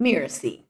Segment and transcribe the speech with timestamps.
[0.00, 0.64] Miracy.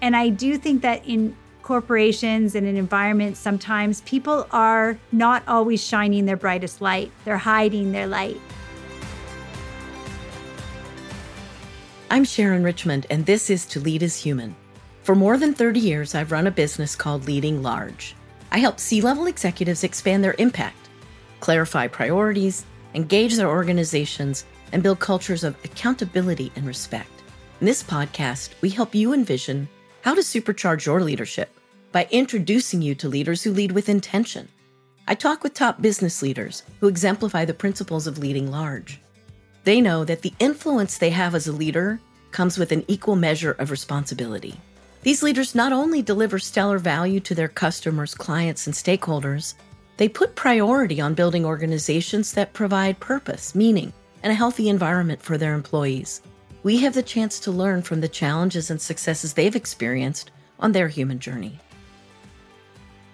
[0.00, 5.84] And I do think that in corporations and in environments, sometimes people are not always
[5.84, 8.40] shining their brightest light, they're hiding their light.
[12.08, 14.54] I'm Sharon Richmond, and this is To Lead Is Human.
[15.02, 18.14] For more than 30 years, I've run a business called Leading Large.
[18.52, 20.85] I help C level executives expand their impact,
[21.40, 22.64] clarify priorities,
[22.94, 27.10] engage their organizations, and build cultures of accountability and respect.
[27.60, 29.68] In this podcast, we help you envision
[30.02, 31.50] how to supercharge your leadership
[31.92, 34.48] by introducing you to leaders who lead with intention.
[35.08, 39.00] I talk with top business leaders who exemplify the principles of leading large.
[39.64, 42.00] They know that the influence they have as a leader
[42.32, 44.60] comes with an equal measure of responsibility.
[45.02, 49.54] These leaders not only deliver stellar value to their customers, clients, and stakeholders,
[49.96, 53.92] they put priority on building organizations that provide purpose, meaning,
[54.22, 56.22] and a healthy environment for their employees
[56.66, 60.88] we have the chance to learn from the challenges and successes they've experienced on their
[60.88, 61.60] human journey.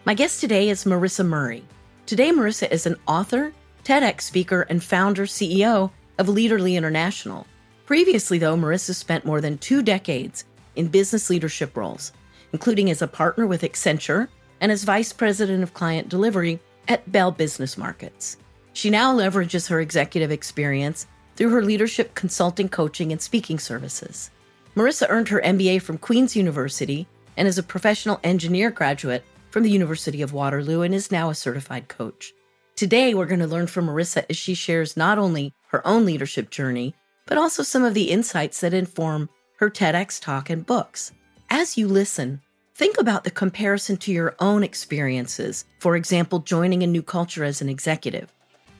[0.06, 1.62] My guest today is Marisa Murray.
[2.06, 3.52] Today, Marisa is an author,
[3.84, 7.46] TEDx speaker, and founder CEO of Leaderley International.
[7.84, 12.12] Previously, though, Marisa spent more than two decades in business leadership roles,
[12.54, 14.28] including as a partner with Accenture
[14.62, 18.36] and as vice president of client delivery at Bell Business Markets.
[18.72, 24.30] She now leverages her executive experience through her leadership consulting, coaching, and speaking services.
[24.74, 29.70] Marisa earned her MBA from Queen's University and is a professional engineer graduate from the
[29.70, 32.32] University of Waterloo and is now a certified coach.
[32.74, 36.50] Today, we're going to learn from Marisa as she shares not only her own leadership
[36.50, 36.94] journey,
[37.26, 41.12] but also some of the insights that inform her TEDx talk and books.
[41.50, 42.40] As you listen,
[42.82, 47.62] think about the comparison to your own experiences, for example, joining a new culture as
[47.62, 48.32] an executive.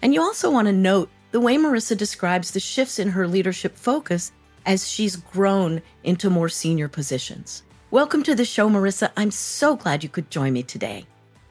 [0.02, 3.76] And you also want to note the way Marisa describes the shifts in her leadership
[3.76, 4.32] focus
[4.66, 7.62] as she's grown into more senior positions.
[7.92, 9.12] Welcome to the show, Marisa.
[9.16, 11.06] I'm so glad you could join me today.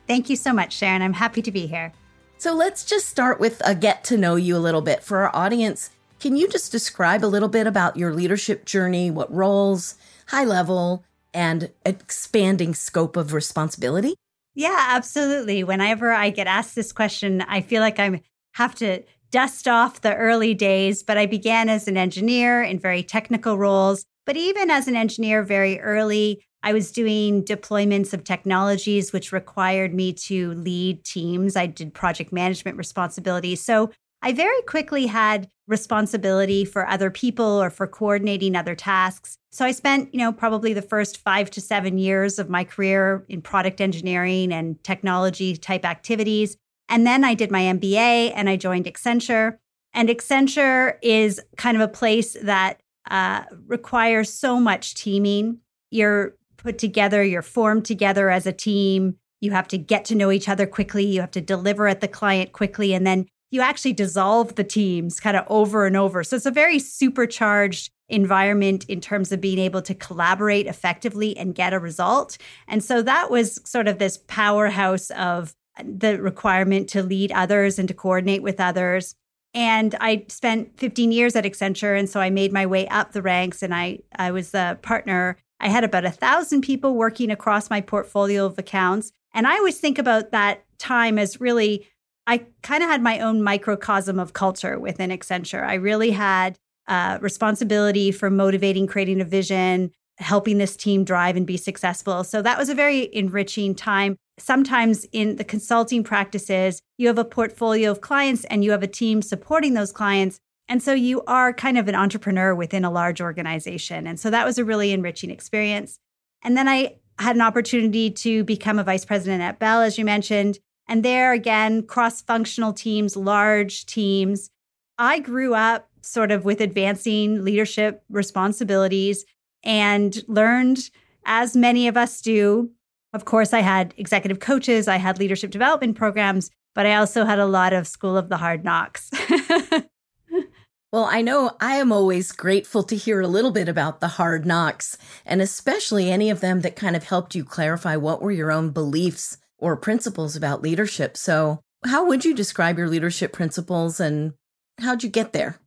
[0.06, 1.02] Thank you so much, Sharon.
[1.02, 1.94] I'm happy to be here.
[2.38, 5.06] So let's just start with a get to know you a little bit.
[5.06, 9.34] For our audience, can you just describe a little bit about your leadership journey, what
[9.34, 9.96] roles,
[10.28, 14.16] high level, and expanding scope of responsibility?
[14.54, 15.64] Yeah, absolutely.
[15.64, 18.22] Whenever I get asked this question, I feel like I
[18.54, 23.02] have to dust off the early days, but I began as an engineer in very
[23.02, 24.04] technical roles.
[24.26, 29.94] But even as an engineer, very early, I was doing deployments of technologies, which required
[29.94, 31.56] me to lead teams.
[31.56, 33.64] I did project management responsibilities.
[33.64, 33.90] So
[34.22, 39.38] I very quickly had responsibility for other people or for coordinating other tasks.
[39.52, 43.26] So I spent, you know, probably the first five to seven years of my career
[43.30, 46.58] in product engineering and technology type activities.
[46.88, 49.58] And then I did my MBA and I joined Accenture.
[49.94, 55.60] And Accenture is kind of a place that uh, requires so much teaming.
[55.90, 59.16] You're put together, you're formed together as a team.
[59.40, 61.06] You have to get to know each other quickly.
[61.06, 62.94] You have to deliver at the client quickly.
[62.94, 66.24] And then you actually dissolve the teams kind of over and over.
[66.24, 71.54] So it's a very supercharged environment in terms of being able to collaborate effectively and
[71.54, 72.38] get a result.
[72.68, 75.54] And so that was sort of this powerhouse of
[75.84, 79.16] the requirement to lead others and to coordinate with others.
[79.54, 81.98] And I spent 15 years at Accenture.
[81.98, 85.38] And so I made my way up the ranks and I, I was the partner.
[85.60, 89.12] I had about a thousand people working across my portfolio of accounts.
[89.34, 91.88] And I always think about that time as really,
[92.28, 95.64] I kind of had my own microcosm of culture within Accenture.
[95.64, 101.48] I really had uh, responsibility for motivating, creating a vision, helping this team drive and
[101.48, 102.24] be successful.
[102.24, 107.26] So that was a very enriching time sometimes in the consulting practices, you have a
[107.26, 110.40] portfolio of clients and you have a team supporting those clients.
[110.68, 114.08] And so you are kind of an entrepreneur within a large organization.
[114.08, 116.00] And so that was a really enriching experience.
[116.44, 120.06] And then I had an opportunity to become a vice president at Bell, as you
[120.06, 120.60] mentioned.
[120.92, 124.50] And there again, cross functional teams, large teams.
[124.98, 129.24] I grew up sort of with advancing leadership responsibilities
[129.64, 130.90] and learned,
[131.26, 132.72] as many of us do,
[133.14, 137.40] of course, I had executive coaches, I had leadership development programs, but I also had
[137.40, 139.10] a lot of school of the hard knocks.
[140.92, 144.46] well, I know I am always grateful to hear a little bit about the hard
[144.46, 148.52] knocks, and especially any of them that kind of helped you clarify what were your
[148.52, 151.16] own beliefs or principles about leadership.
[151.16, 154.34] So, how would you describe your leadership principles and
[154.80, 155.60] how'd you get there?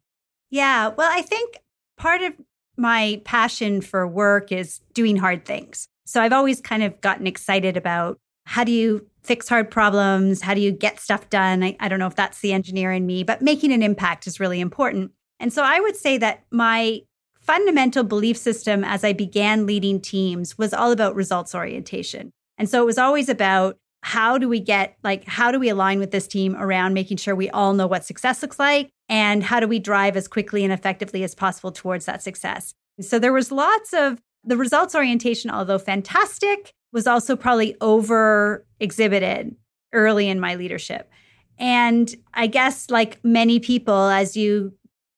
[0.51, 1.59] Yeah, well, I think
[1.97, 2.35] part of
[2.77, 5.89] my passion for work is doing hard things.
[6.07, 10.43] So I've always kind of gotten excited about how do you fix hard problems?
[10.43, 11.63] How do you get stuff done?
[11.63, 14.39] I, I don't know if that's the engineer in me, but making an impact is
[14.39, 15.13] really important.
[15.41, 17.01] And so I would say that my
[17.41, 22.33] fundamental belief system as I began leading teams was all about results orientation.
[22.59, 25.99] And so it was always about how do we get, like, how do we align
[25.99, 28.91] with this team around making sure we all know what success looks like?
[29.09, 32.75] And how do we drive as quickly and effectively as possible towards that success?
[33.01, 39.57] So there was lots of the results orientation, although fantastic, was also probably over exhibited
[39.95, 41.11] early in my leadership.
[41.59, 44.75] And I guess, like many people, as you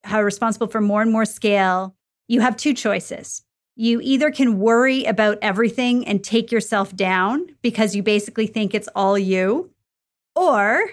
[0.09, 1.97] are responsible for more and more scale,
[2.29, 3.43] you have two choices.
[3.77, 8.89] You either can worry about everything and take yourself down because you basically think it's
[8.95, 9.71] all you,
[10.35, 10.87] or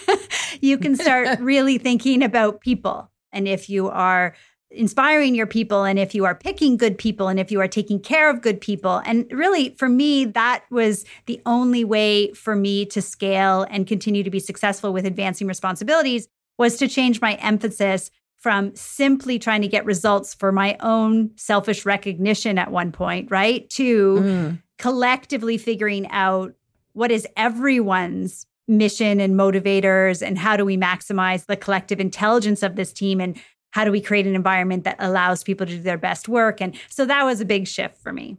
[0.60, 3.10] you can start really thinking about people.
[3.32, 4.34] And if you are
[4.70, 8.00] inspiring your people and if you are picking good people and if you are taking
[8.00, 9.02] care of good people.
[9.04, 14.22] And really, for me, that was the only way for me to scale and continue
[14.22, 16.28] to be successful with advancing responsibilities
[16.58, 18.10] was to change my emphasis
[18.42, 23.70] from simply trying to get results for my own selfish recognition at one point, right?
[23.70, 24.62] To mm.
[24.78, 26.52] collectively figuring out
[26.92, 32.74] what is everyone's mission and motivators and how do we maximize the collective intelligence of
[32.74, 33.40] this team and
[33.70, 36.76] how do we create an environment that allows people to do their best work and
[36.88, 38.36] so that was a big shift for me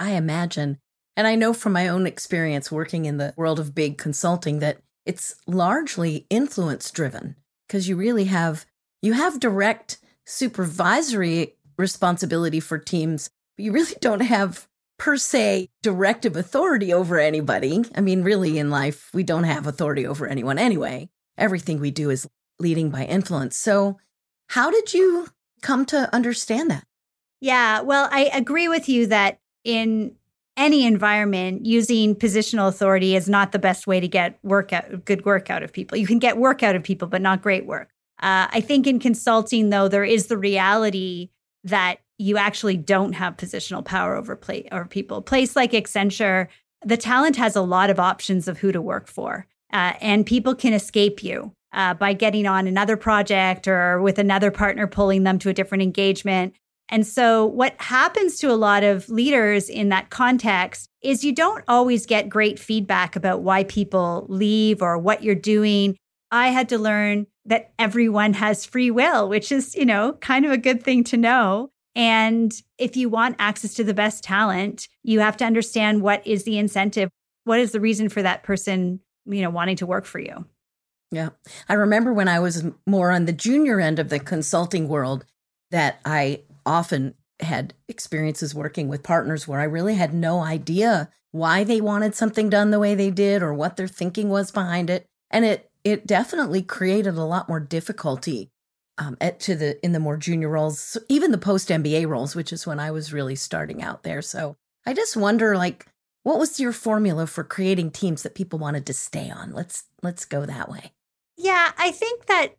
[0.00, 0.78] i imagine
[1.16, 4.78] and i know from my own experience working in the world of big consulting that
[5.06, 7.36] it's largely influence driven
[7.68, 8.66] because you really have
[9.02, 14.68] you have direct supervisory responsibility for teams, but you really don't have
[14.98, 17.84] per se directive authority over anybody.
[17.94, 21.10] I mean, really in life, we don't have authority over anyone anyway.
[21.36, 22.28] Everything we do is
[22.60, 23.56] leading by influence.
[23.56, 23.98] So,
[24.48, 25.28] how did you
[25.62, 26.84] come to understand that?
[27.40, 30.14] Yeah, well, I agree with you that in
[30.56, 35.24] any environment, using positional authority is not the best way to get work out, good
[35.24, 35.96] work out of people.
[35.96, 37.91] You can get work out of people, but not great work.
[38.22, 41.30] Uh, I think in consulting, though, there is the reality
[41.64, 45.20] that you actually don't have positional power over play over people.
[45.20, 46.46] Place like Accenture,
[46.84, 50.54] the talent has a lot of options of who to work for, uh, and people
[50.54, 55.38] can escape you uh, by getting on another project or with another partner pulling them
[55.40, 56.54] to a different engagement.
[56.88, 61.64] And so, what happens to a lot of leaders in that context is you don't
[61.66, 65.96] always get great feedback about why people leave or what you're doing.
[66.32, 70.50] I had to learn that everyone has free will, which is, you know, kind of
[70.50, 71.70] a good thing to know.
[71.94, 76.44] And if you want access to the best talent, you have to understand what is
[76.44, 77.10] the incentive,
[77.44, 80.46] what is the reason for that person, you know, wanting to work for you.
[81.10, 81.30] Yeah.
[81.68, 85.26] I remember when I was more on the junior end of the consulting world
[85.70, 91.64] that I often had experiences working with partners where I really had no idea why
[91.64, 95.04] they wanted something done the way they did or what their thinking was behind it.
[95.30, 98.50] And it it definitely created a lot more difficulty
[98.98, 102.52] um, at, to the in the more junior roles, even the post MBA roles, which
[102.52, 104.22] is when I was really starting out there.
[104.22, 104.56] So
[104.86, 105.86] I just wonder, like,
[106.22, 109.52] what was your formula for creating teams that people wanted to stay on?
[109.52, 110.92] Let's let's go that way.
[111.36, 112.56] Yeah, I think that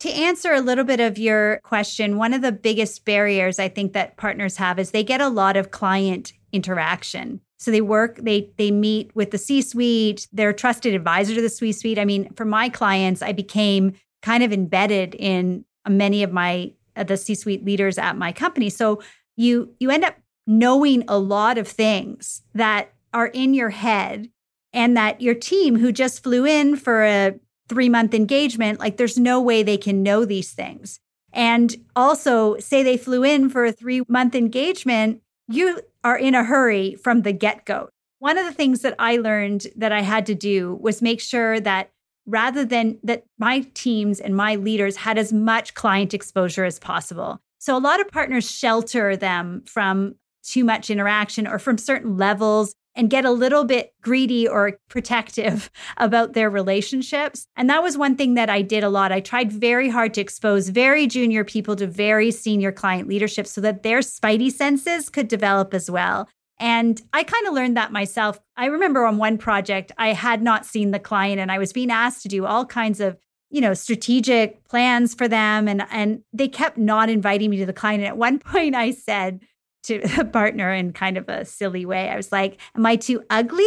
[0.00, 3.92] to answer a little bit of your question, one of the biggest barriers I think
[3.92, 7.40] that partners have is they get a lot of client interaction.
[7.60, 11.50] So they work, they they meet with the C-suite, they're a trusted advisor to the
[11.50, 11.98] C-suite.
[11.98, 13.92] I mean, for my clients, I became
[14.22, 18.70] kind of embedded in many of my uh, the C-suite leaders at my company.
[18.70, 19.02] So
[19.36, 24.30] you you end up knowing a lot of things that are in your head
[24.72, 27.34] and that your team who just flew in for a
[27.68, 30.98] 3-month engagement, like there's no way they can know these things.
[31.32, 36.94] And also, say they flew in for a 3-month engagement, you are in a hurry
[36.94, 37.88] from the get go.
[38.18, 41.58] One of the things that I learned that I had to do was make sure
[41.60, 41.90] that
[42.26, 47.40] rather than that my teams and my leaders had as much client exposure as possible.
[47.58, 52.74] So a lot of partners shelter them from too much interaction or from certain levels
[52.94, 57.46] and get a little bit greedy or protective about their relationships.
[57.56, 59.12] And that was one thing that I did a lot.
[59.12, 63.60] I tried very hard to expose very junior people to very senior client leadership so
[63.60, 66.28] that their spidey senses could develop as well.
[66.58, 68.38] And I kind of learned that myself.
[68.56, 71.90] I remember on one project, I had not seen the client and I was being
[71.90, 73.16] asked to do all kinds of
[73.50, 77.72] you know strategic plans for them and and they kept not inviting me to the
[77.72, 79.40] client and at one point i said
[79.84, 82.08] to a partner in kind of a silly way.
[82.08, 83.64] I was like, Am I too ugly?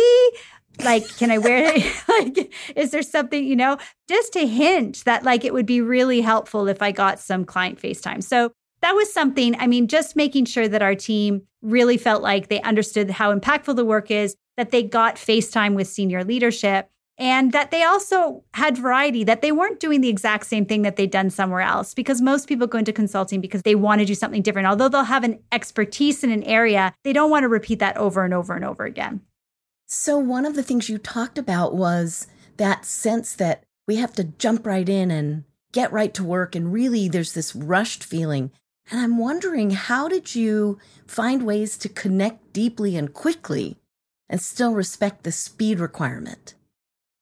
[0.83, 2.03] Like, can I wear it?
[2.07, 3.77] like, is there something, you know,
[4.09, 7.79] just to hint that like it would be really helpful if I got some client
[7.79, 8.23] FaceTime.
[8.23, 8.51] So
[8.81, 12.61] that was something, I mean, just making sure that our team really felt like they
[12.61, 14.35] understood how impactful the work is.
[14.55, 19.51] that they got FaceTime with senior leadership and that they also had variety, that they
[19.51, 21.93] weren't doing the exact same thing that they'd done somewhere else.
[21.93, 24.67] Because most people go into consulting because they want to do something different.
[24.67, 28.23] Although they'll have an expertise in an area, they don't want to repeat that over
[28.23, 29.21] and over and over again.
[29.85, 32.27] So, one of the things you talked about was
[32.57, 36.55] that sense that we have to jump right in and get right to work.
[36.55, 38.51] And really, there's this rushed feeling.
[38.89, 43.77] And I'm wondering, how did you find ways to connect deeply and quickly
[44.27, 46.55] and still respect the speed requirement?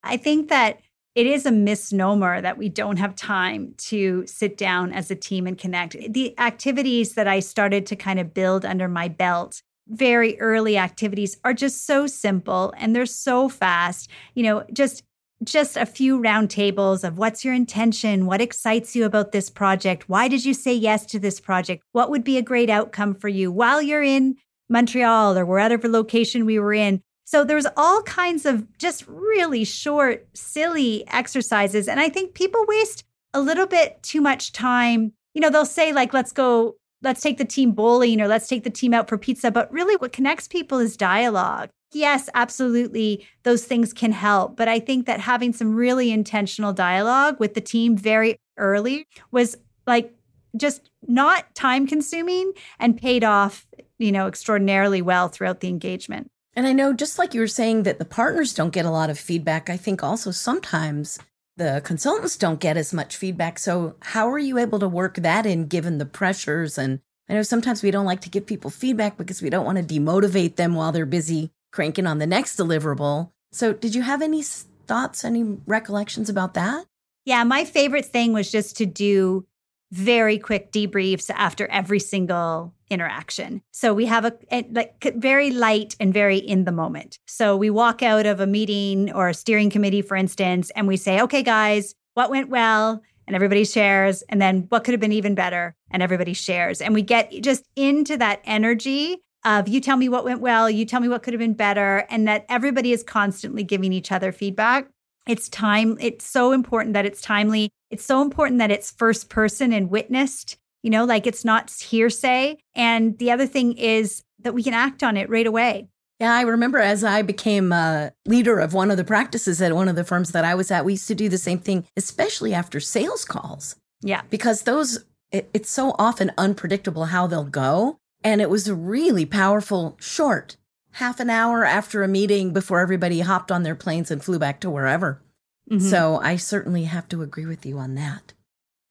[0.03, 0.79] I think that
[1.13, 5.45] it is a misnomer that we don't have time to sit down as a team
[5.45, 5.97] and connect.
[6.13, 11.37] The activities that I started to kind of build under my belt, very early activities,
[11.43, 14.09] are just so simple and they're so fast.
[14.35, 15.03] You know, just
[15.43, 18.27] just a few round tables of what's your intention?
[18.27, 20.07] What excites you about this project?
[20.07, 21.83] Why did you say yes to this project?
[21.93, 24.35] What would be a great outcome for you while you're in
[24.69, 27.01] Montreal or wherever location we were in?
[27.25, 31.87] So there's all kinds of just really short, silly exercises.
[31.87, 35.13] And I think people waste a little bit too much time.
[35.33, 38.63] You know, they'll say, like, let's go, let's take the team bowling or let's take
[38.63, 39.49] the team out for pizza.
[39.51, 41.69] But really, what connects people is dialogue.
[41.93, 43.27] Yes, absolutely.
[43.43, 44.55] Those things can help.
[44.55, 49.57] But I think that having some really intentional dialogue with the team very early was
[49.87, 50.13] like
[50.55, 53.67] just not time consuming and paid off,
[53.99, 56.29] you know, extraordinarily well throughout the engagement.
[56.53, 59.09] And I know, just like you were saying, that the partners don't get a lot
[59.09, 59.69] of feedback.
[59.69, 61.17] I think also sometimes
[61.57, 63.57] the consultants don't get as much feedback.
[63.59, 66.77] So, how are you able to work that in given the pressures?
[66.77, 69.77] And I know sometimes we don't like to give people feedback because we don't want
[69.77, 73.31] to demotivate them while they're busy cranking on the next deliverable.
[73.51, 76.85] So, did you have any thoughts, any recollections about that?
[77.25, 79.45] Yeah, my favorite thing was just to do
[79.91, 83.61] very quick debriefs after every single interaction.
[83.71, 87.19] So we have a, a, like very light and very in the moment.
[87.27, 90.97] So we walk out of a meeting or a steering committee, for instance, and we
[90.97, 93.01] say, okay, guys, what went well?
[93.27, 94.23] And everybody shares.
[94.23, 95.75] And then what could have been even better?
[95.89, 96.81] And everybody shares.
[96.81, 100.85] And we get just into that energy of you tell me what went well, you
[100.85, 104.31] tell me what could have been better, and that everybody is constantly giving each other
[104.31, 104.87] feedback.
[105.27, 107.71] It's time, it's so important that it's timely.
[107.91, 112.57] It's so important that it's first person and witnessed you know, like it's not hearsay.
[112.75, 115.87] And the other thing is that we can act on it right away.
[116.19, 119.89] Yeah, I remember as I became a leader of one of the practices at one
[119.89, 122.53] of the firms that I was at, we used to do the same thing, especially
[122.53, 123.75] after sales calls.
[124.01, 124.21] Yeah.
[124.29, 127.97] Because those, it, it's so often unpredictable how they'll go.
[128.23, 130.57] And it was a really powerful, short,
[130.93, 134.59] half an hour after a meeting before everybody hopped on their planes and flew back
[134.61, 135.23] to wherever.
[135.71, 135.87] Mm-hmm.
[135.87, 138.33] So I certainly have to agree with you on that.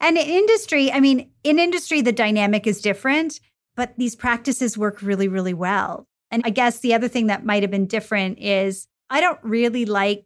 [0.00, 3.38] And in industry, I mean, in industry, the dynamic is different,
[3.76, 6.06] but these practices work really, really well.
[6.30, 9.84] And I guess the other thing that might have been different is I don't really
[9.84, 10.24] like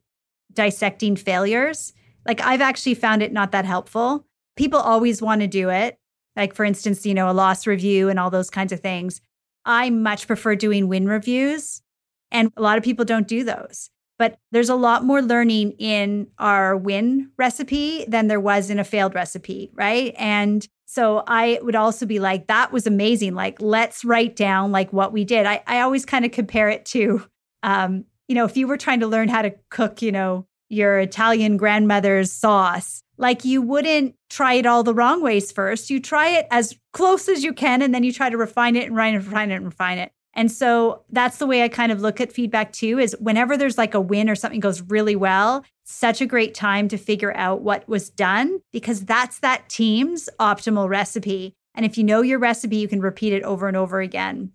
[0.53, 1.93] dissecting failures.
[2.25, 4.25] Like, I've actually found it not that helpful.
[4.57, 5.99] People always want to do it.
[6.37, 9.21] Like, for instance, you know, a loss review and all those kinds of things.
[9.65, 11.83] I much prefer doing win reviews.
[12.31, 13.91] And a lot of people don't do those.
[14.19, 18.85] But there's a lot more learning in our win recipe than there was in a
[18.85, 20.15] failed recipe, right?
[20.17, 23.35] And so I would also be like, that was amazing.
[23.35, 25.47] Like, let's write down like what we did.
[25.47, 27.27] I, I always kind of compare it to,
[27.63, 31.01] um, you know, if you were trying to learn how to cook, you know, your
[31.01, 35.91] Italian grandmother's sauce, like you wouldn't try it all the wrong ways first.
[35.91, 38.87] You try it as close as you can, and then you try to refine it
[38.87, 40.03] and refine it and refine it.
[40.03, 40.11] And
[40.51, 43.95] so that's the way I kind of look at feedback too is whenever there's like
[43.95, 47.89] a win or something goes really well, such a great time to figure out what
[47.89, 51.55] was done because that's that team's optimal recipe.
[51.75, 54.53] And if you know your recipe, you can repeat it over and over again.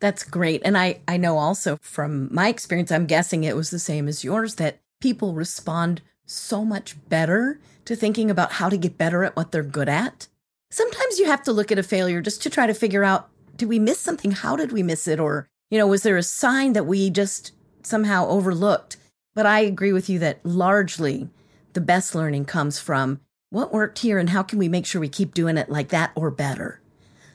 [0.00, 0.60] That's great.
[0.64, 4.24] And I, I know also from my experience, I'm guessing it was the same as
[4.24, 9.36] yours, that people respond so much better to thinking about how to get better at
[9.36, 10.28] what they're good at.
[10.70, 13.68] Sometimes you have to look at a failure just to try to figure out did
[13.68, 14.32] we miss something?
[14.32, 15.20] How did we miss it?
[15.20, 18.96] Or, you know, was there a sign that we just somehow overlooked?
[19.34, 21.28] But I agree with you that largely
[21.72, 23.20] the best learning comes from
[23.50, 26.12] what worked here and how can we make sure we keep doing it like that
[26.14, 26.80] or better.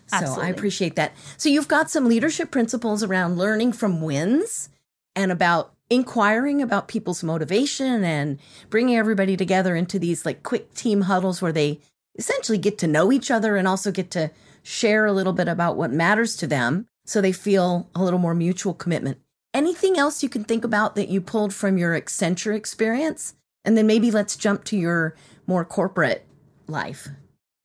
[0.07, 0.45] So Absolutely.
[0.45, 1.13] I appreciate that.
[1.37, 4.69] So you've got some leadership principles around learning from wins
[5.15, 11.01] and about inquiring about people's motivation and bringing everybody together into these like quick team
[11.01, 11.79] huddles where they
[12.17, 14.31] essentially get to know each other and also get to
[14.63, 18.35] share a little bit about what matters to them so they feel a little more
[18.35, 19.17] mutual commitment.
[19.53, 23.35] Anything else you can think about that you pulled from your Accenture experience?
[23.65, 25.15] And then maybe let's jump to your
[25.47, 26.25] more corporate
[26.67, 27.07] life.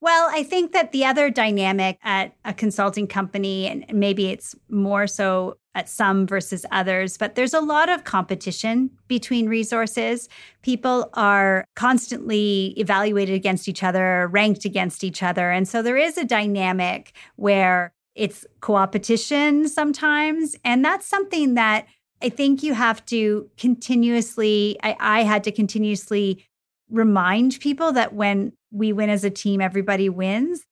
[0.00, 5.06] Well, I think that the other dynamic at a consulting company, and maybe it's more
[5.06, 10.28] so at some versus others, but there's a lot of competition between resources.
[10.62, 15.50] People are constantly evaluated against each other, ranked against each other.
[15.50, 20.54] And so there is a dynamic where it's co-opetition sometimes.
[20.64, 21.86] And that's something that
[22.22, 26.44] I think you have to continuously, I, I had to continuously
[26.88, 30.64] remind people that when we win as a team, everybody wins.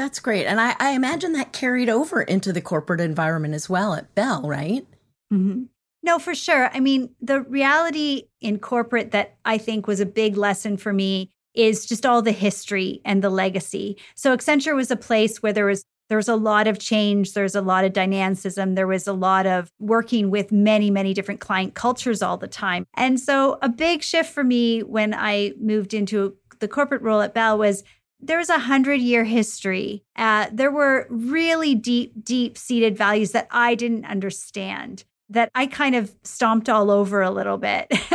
[0.00, 0.46] That's great.
[0.46, 4.40] And I, I imagine that carried over into the corporate environment as well at Bell,
[4.46, 4.86] right?
[5.30, 5.64] Mm-hmm.
[6.02, 6.70] No, for sure.
[6.72, 11.30] I mean, the reality in corporate that I think was a big lesson for me
[11.52, 13.98] is just all the history and the legacy.
[14.14, 17.54] So Accenture was a place where there was there was a lot of change, there's
[17.54, 21.74] a lot of dynamicism, there was a lot of working with many, many different client
[21.74, 22.86] cultures all the time.
[22.94, 27.34] And so a big shift for me when I moved into the corporate role at
[27.34, 27.84] Bell was
[28.22, 30.04] there's a hundred year history.
[30.16, 35.94] Uh, there were really deep, deep seated values that I didn't understand that I kind
[35.94, 37.86] of stomped all over a little bit.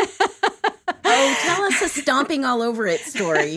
[1.05, 3.55] oh, tell us a stomping all over it story.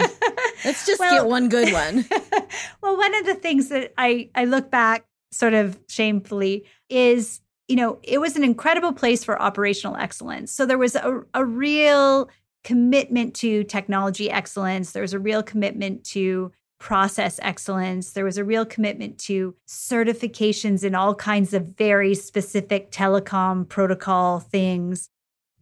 [0.65, 2.05] Let's just well, get one good one.
[2.83, 7.77] well, one of the things that I, I look back sort of shamefully is, you
[7.77, 10.53] know, it was an incredible place for operational excellence.
[10.53, 12.31] So there was a, a real
[12.65, 14.93] commitment to technology excellence.
[14.93, 18.13] There was a real commitment to process excellence.
[18.13, 24.41] There was a real commitment to certifications in all kinds of very specific telecom protocol
[24.41, 25.09] things.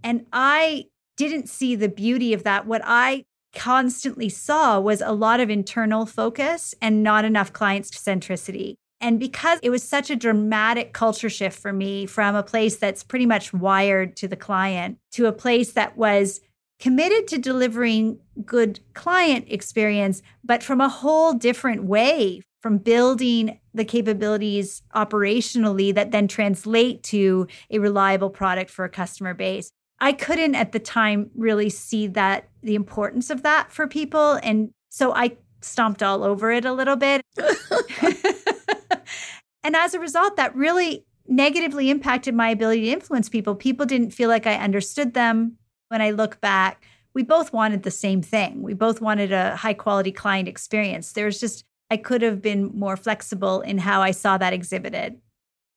[0.03, 0.87] And I
[1.17, 2.67] didn't see the beauty of that.
[2.67, 3.25] What I
[3.55, 8.75] constantly saw was a lot of internal focus and not enough client centricity.
[9.01, 13.03] And because it was such a dramatic culture shift for me from a place that's
[13.03, 16.41] pretty much wired to the client to a place that was
[16.79, 23.85] committed to delivering good client experience, but from a whole different way, from building the
[23.85, 29.71] capabilities operationally that then translate to a reliable product for a customer base.
[30.01, 34.39] I couldn't at the time really see that the importance of that for people.
[34.43, 37.23] And so I stomped all over it a little bit.
[39.63, 43.55] and as a result, that really negatively impacted my ability to influence people.
[43.55, 45.57] People didn't feel like I understood them
[45.89, 48.63] when I look back, we both wanted the same thing.
[48.63, 51.13] We both wanted a high quality client experience.
[51.13, 55.19] There's just, I could have been more flexible in how I saw that exhibited.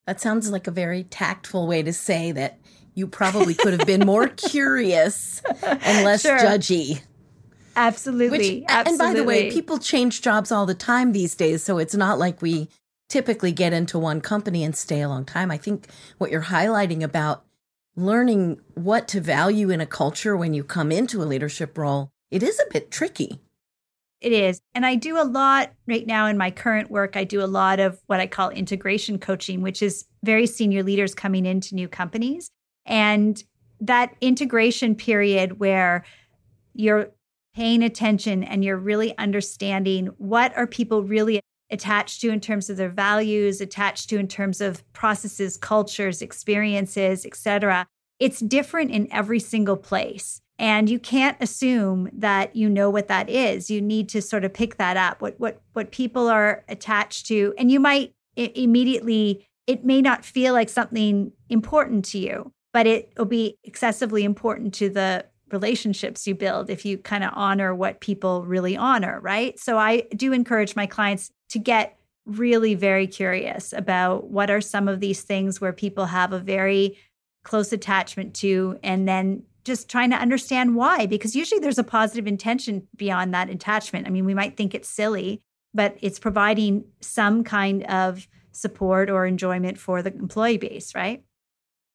[0.06, 2.60] That sounds like a very tactful way to say that
[2.94, 6.40] you probably could have been more curious and less sure.
[6.40, 7.02] judgy.
[7.76, 8.60] Absolutely.
[8.60, 8.90] Which, Absolutely.
[8.90, 11.64] And by the way, people change jobs all the time these days.
[11.64, 12.68] So it's not like we
[13.08, 15.52] typically get into one company and stay a long time.
[15.52, 17.46] I think what you're highlighting about
[18.00, 22.44] learning what to value in a culture when you come into a leadership role, it
[22.44, 23.40] is a bit tricky.
[24.22, 24.62] It is.
[24.76, 27.16] And I do a lot right now in my current work.
[27.16, 31.16] I do a lot of what I call integration coaching, which is very senior leaders
[31.16, 32.50] coming into new companies.
[32.86, 33.42] And
[33.80, 36.04] that integration period where
[36.74, 37.12] you're
[37.56, 41.40] paying attention and you're really understanding what are people really
[41.72, 47.26] attached to in terms of their values, attached to in terms of processes, cultures, experiences,
[47.26, 47.88] etc.
[48.20, 50.42] It's different in every single place.
[50.58, 53.72] And you can't assume that you know what that is.
[53.72, 55.22] You need to sort of pick that up.
[55.22, 60.26] What what what people are attached to and you might I- immediately it may not
[60.26, 66.28] feel like something important to you, but it will be excessively important to the relationships
[66.28, 69.60] you build if you kind of honor what people really honor, right?
[69.60, 74.88] So I do encourage my clients to get really very curious about what are some
[74.88, 76.98] of these things where people have a very
[77.44, 82.28] close attachment to and then just trying to understand why because usually there's a positive
[82.28, 84.08] intention beyond that attachment.
[84.08, 85.42] I mean, we might think it's silly,
[85.74, 91.24] but it's providing some kind of support or enjoyment for the employee base, right?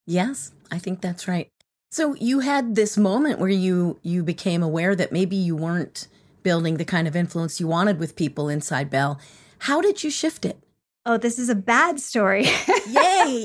[0.06, 1.48] Yes, I think that's right.
[1.94, 6.08] So you had this moment where you you became aware that maybe you weren't
[6.42, 9.20] building the kind of influence you wanted with people inside Bell.
[9.60, 10.58] How did you shift it?
[11.06, 12.46] Oh, this is a bad story.
[12.88, 13.44] Yay.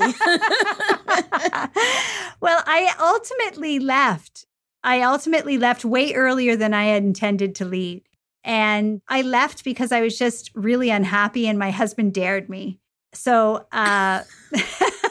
[2.40, 4.46] well, I ultimately left.
[4.82, 8.02] I ultimately left way earlier than I had intended to leave.
[8.42, 12.80] And I left because I was just really unhappy and my husband dared me.
[13.12, 14.24] So, uh,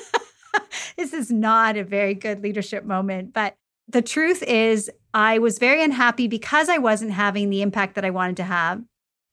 [0.98, 3.34] this is not a very good leadership moment.
[3.34, 3.56] But
[3.88, 8.12] the truth is, I was very unhappy because I wasn't having the impact that I
[8.12, 8.84] wanted to have.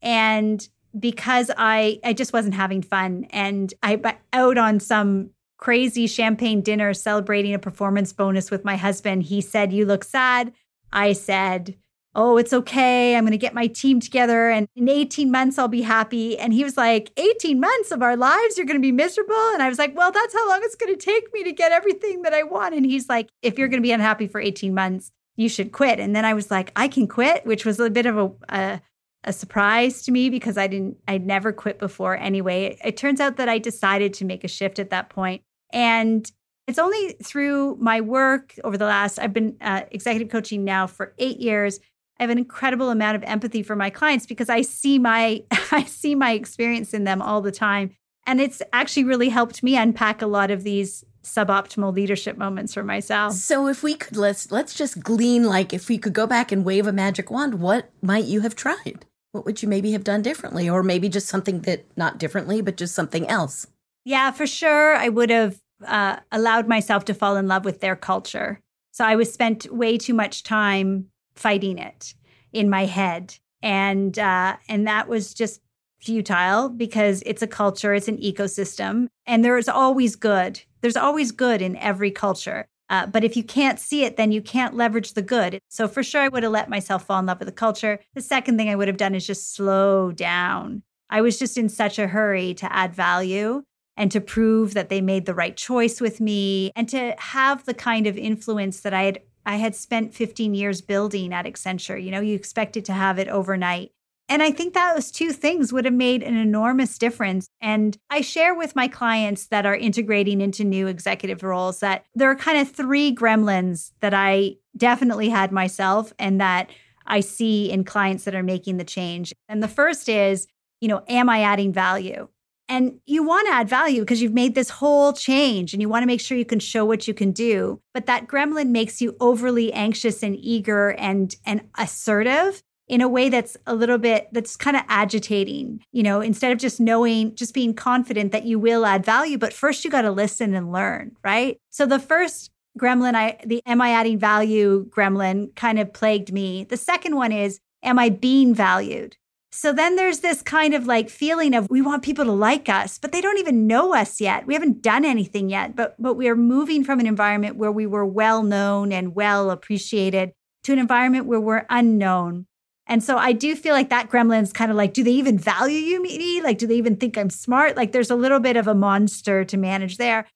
[0.01, 0.67] And
[0.99, 4.01] because I I just wasn't having fun and I
[4.33, 9.25] out on some crazy champagne dinner celebrating a performance bonus with my husband.
[9.25, 10.53] He said, "You look sad."
[10.93, 11.77] I said,
[12.17, 13.15] oh, it's okay.
[13.15, 16.39] I'm going to get my team together and in 18 months I'll be happy.
[16.39, 19.51] And he was like, 18 months of our lives, you're going to be miserable.
[19.53, 21.73] And I was like, well, that's how long it's going to take me to get
[21.73, 22.75] everything that I want.
[22.75, 26.01] And he's like, if you're going to be unhappy for 18 months, you should quit.
[26.01, 28.81] And then I was like, I can quit, which was a bit of a, a,
[29.25, 32.65] a surprise to me because I didn't, I'd never quit before anyway.
[32.65, 35.43] It, it turns out that I decided to make a shift at that point.
[35.71, 36.31] And
[36.67, 41.15] it's only through my work over the last, I've been uh, executive coaching now for
[41.19, 41.79] eight years.
[42.19, 45.85] I have an incredible amount of empathy for my clients because I see my I
[45.85, 47.91] see my experience in them all the time.
[48.27, 52.83] And it's actually really helped me unpack a lot of these suboptimal leadership moments for
[52.83, 53.35] myself.
[53.35, 56.65] So if we could let's let's just glean like if we could go back and
[56.65, 59.07] wave a magic wand, what might you have tried?
[59.33, 62.77] What would you maybe have done differently or maybe just something that not differently but
[62.77, 63.67] just something else?
[64.05, 67.97] Yeah, for sure I would have uh, allowed myself to fall in love with their
[67.97, 68.61] culture.
[68.93, 72.15] So I was spent way too much time fighting it
[72.53, 75.61] in my head, and uh, and that was just
[75.99, 80.63] futile because it's a culture, it's an ecosystem, and there's always good.
[80.81, 82.67] There's always good in every culture.
[82.89, 85.59] Uh, but if you can't see it, then you can't leverage the good.
[85.69, 87.99] So for sure, I would have let myself fall in love with the culture.
[88.15, 90.83] The second thing I would have done is just slow down.
[91.11, 93.63] I was just in such a hurry to add value
[93.97, 97.75] and to prove that they made the right choice with me and to have the
[97.75, 102.03] kind of influence that I had I had spent 15 years building at Accenture.
[102.03, 103.93] You know, you expected to have it overnight.
[104.29, 107.47] And I think those two things would have made an enormous difference.
[107.61, 112.29] And I share with my clients that are integrating into new executive roles that there
[112.29, 116.71] are kind of three gremlins that I definitely had myself and that
[117.07, 119.33] I see in clients that are making the change.
[119.49, 120.49] And the first is,
[120.81, 122.29] you know, am I adding value?
[122.69, 126.03] And you want to add value because you've made this whole change and you want
[126.03, 127.81] to make sure you can show what you can do.
[127.95, 133.29] But that gremlin makes you overly anxious and eager and, and assertive in a way
[133.29, 137.53] that's a little bit that's kind of agitating you know instead of just knowing just
[137.53, 141.13] being confident that you will add value but first you got to listen and learn
[141.25, 141.59] right?
[141.71, 146.65] So the first gremlin i the am i adding value gremlin kind of plagued me.
[146.65, 149.17] The second one is am i being valued
[149.57, 152.99] so then there's this kind of like feeling of we want people to like us,
[152.99, 154.47] but they don't even know us yet.
[154.47, 157.87] We haven't done anything yet, but but we are moving from an environment where we
[157.87, 160.33] were well known and well appreciated
[160.65, 162.47] to an environment where we're unknown.
[162.87, 165.79] And so I do feel like that gremlin's kind of like, do they even value
[165.79, 166.43] you, me?
[166.43, 167.77] Like, do they even think I'm smart?
[167.77, 170.27] Like, there's a little bit of a monster to manage there.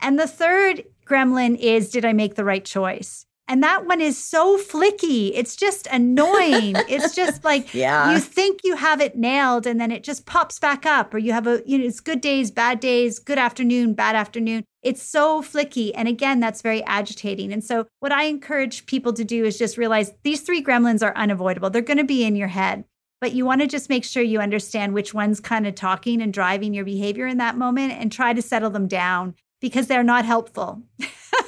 [0.00, 3.26] And the third gremlin is, did I make the right choice?
[3.50, 5.32] And that one is so flicky.
[5.34, 6.76] It's just annoying.
[6.88, 8.12] it's just like yeah.
[8.12, 11.32] you think you have it nailed and then it just pops back up or you
[11.32, 14.62] have a you know it's good days, bad days, good afternoon, bad afternoon.
[14.84, 17.52] It's so flicky and again that's very agitating.
[17.52, 21.16] And so what I encourage people to do is just realize these three gremlins are
[21.16, 21.70] unavoidable.
[21.70, 22.84] They're going to be in your head.
[23.20, 26.32] But you want to just make sure you understand which one's kind of talking and
[26.32, 30.24] driving your behavior in that moment and try to settle them down because they're not
[30.24, 30.82] helpful.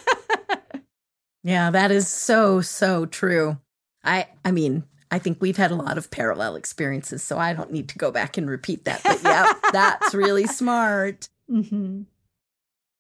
[1.42, 3.59] Yeah, that is so so true.
[4.05, 7.72] I I mean, I think we've had a lot of parallel experiences, so I don't
[7.72, 9.02] need to go back and repeat that.
[9.02, 11.28] But yeah, that's really smart.
[11.50, 12.02] Mm-hmm.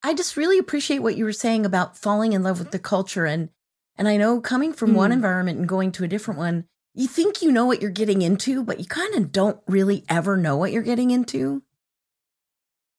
[0.02, 3.24] I just really appreciate what you were saying about falling in love with the culture
[3.24, 3.50] and
[3.96, 4.96] and I know coming from mm.
[4.96, 8.22] one environment and going to a different one, you think you know what you're getting
[8.22, 11.62] into, but you kind of don't really ever know what you're getting into.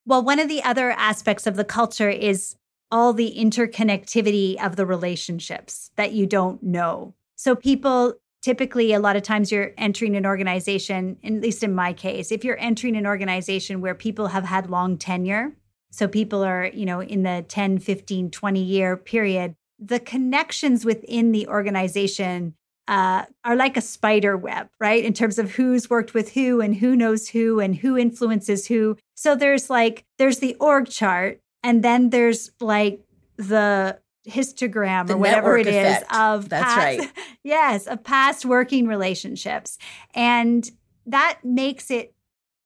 [0.06, 2.56] Well, one of the other aspects of the culture is
[2.94, 7.16] all the interconnectivity of the relationships that you don't know.
[7.36, 11.92] So people typically a lot of times you're entering an organization at least in my
[11.92, 15.56] case if you're entering an organization where people have had long tenure
[15.90, 21.32] so people are you know in the 10 15 20 year period the connections within
[21.32, 22.54] the organization
[22.90, 26.76] uh, are like a spider web right in terms of who's worked with who and
[26.76, 31.84] who knows who and who influences who so there's like there's the org chart and
[31.84, 33.04] then there's like
[33.38, 36.04] the histogram the or whatever it effect.
[36.04, 37.12] is of that's past, right.
[37.44, 39.78] Yes of past working relationships.
[40.14, 40.70] And
[41.06, 42.14] that makes it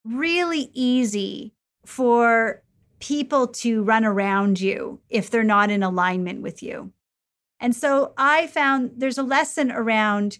[0.05, 1.53] really easy
[1.85, 2.61] for
[2.99, 6.91] people to run around you if they're not in alignment with you.
[7.59, 10.37] And so i found there's a lesson around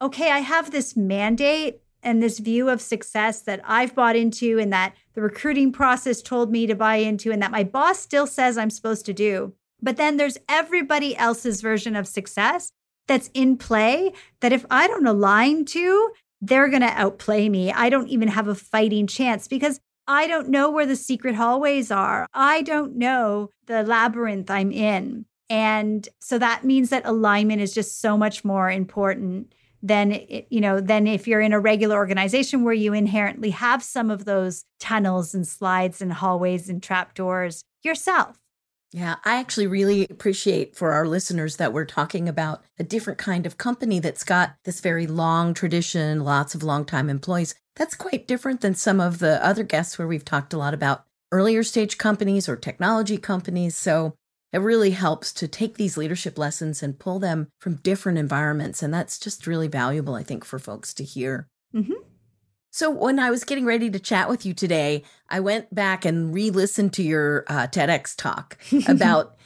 [0.00, 4.72] okay i have this mandate and this view of success that I've bought into and
[4.72, 8.56] that the recruiting process told me to buy into and that my boss still says
[8.56, 9.54] I'm supposed to do.
[9.82, 12.72] But then there's everybody else's version of success
[13.06, 17.72] that's in play that if I don't align to, they're going to outplay me.
[17.72, 21.90] I don't even have a fighting chance because I don't know where the secret hallways
[21.90, 22.26] are.
[22.34, 25.26] I don't know the labyrinth I'm in.
[25.48, 30.80] And so that means that alignment is just so much more important than you know
[30.80, 35.34] than if you're in a regular organization where you inherently have some of those tunnels
[35.34, 38.40] and slides and hallways and trapdoors yourself
[38.92, 43.46] yeah, I actually really appreciate for our listeners that we're talking about a different kind
[43.46, 47.54] of company that's got this very long tradition, lots of long-time employees.
[47.76, 51.04] That's quite different than some of the other guests where we've talked a lot about
[51.30, 53.76] earlier stage companies or technology companies.
[53.76, 54.16] So
[54.52, 58.82] it really helps to take these leadership lessons and pull them from different environments.
[58.82, 61.46] And that's just really valuable, I think, for folks to hear.
[61.74, 61.92] Mm-hmm.
[62.72, 66.32] So, when I was getting ready to chat with you today, I went back and
[66.32, 68.58] re listened to your uh, TEDx talk
[68.88, 69.36] about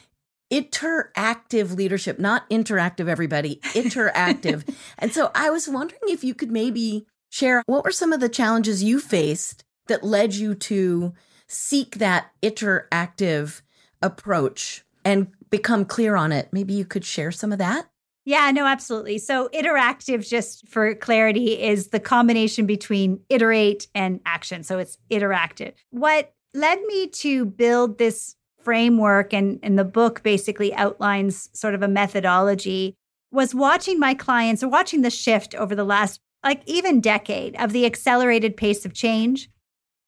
[0.51, 4.75] iteractive leadership, not interactive, everybody, iteractive.
[4.99, 8.29] and so I was wondering if you could maybe share what were some of the
[8.29, 11.13] challenges you faced that led you to
[11.47, 13.61] seek that iteractive
[14.01, 16.49] approach and become clear on it.
[16.51, 17.87] Maybe you could share some of that.
[18.25, 19.19] Yeah, no, absolutely.
[19.19, 24.63] So, iteractive, just for clarity, is the combination between iterate and action.
[24.63, 25.73] So, it's iteractive.
[25.91, 31.83] What led me to build this framework and, and the book basically outlines sort of
[31.83, 32.95] a methodology
[33.31, 37.73] was watching my clients or watching the shift over the last, like, even decade of
[37.73, 39.51] the accelerated pace of change.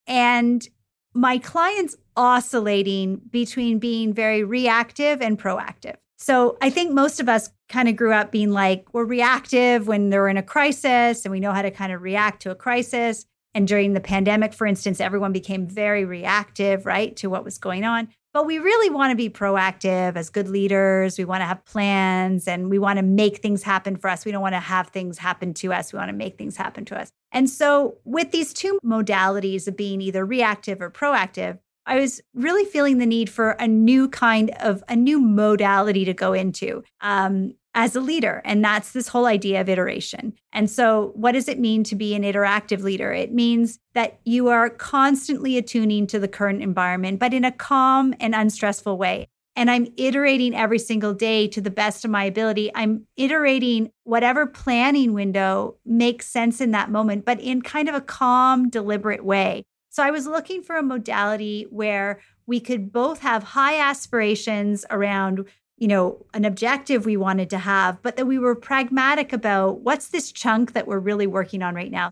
[0.08, 0.68] And
[1.18, 5.96] my clients oscillating between being very reactive and proactive.
[6.18, 10.12] So I think most of us kind of grew up being like, we're reactive when
[10.12, 13.26] they're in a crisis and we know how to kind of react to a crisis.
[13.56, 17.84] And during the pandemic, for instance, everyone became very reactive, right, to what was going
[17.84, 18.10] on.
[18.38, 21.18] But we really want to be proactive as good leaders.
[21.18, 24.26] We want to have plans and we want to make things happen for us.
[24.26, 25.92] We don't want to have things happen to us.
[25.92, 27.10] We want to make things happen to us.
[27.32, 32.64] And so, with these two modalities of being either reactive or proactive, I was really
[32.64, 37.56] feeling the need for a new kind of a new modality to go into um,
[37.78, 38.42] as a leader.
[38.44, 40.34] And that's this whole idea of iteration.
[40.52, 43.14] And so, what does it mean to be an iteractive leader?
[43.14, 48.16] It means that you are constantly attuning to the current environment, but in a calm
[48.20, 49.30] and unstressful way.
[49.56, 52.72] And I'm iterating every single day to the best of my ability.
[52.74, 58.02] I'm iterating whatever planning window makes sense in that moment, but in kind of a
[58.02, 59.66] calm, deliberate way.
[59.90, 65.48] So I was looking for a modality where we could both have high aspirations around
[65.78, 70.08] you know an objective we wanted to have but that we were pragmatic about what's
[70.10, 72.12] this chunk that we're really working on right now.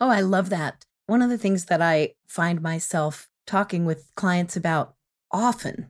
[0.00, 0.84] Oh i love that.
[1.06, 4.94] One of the things that i find myself talking with clients about
[5.30, 5.88] often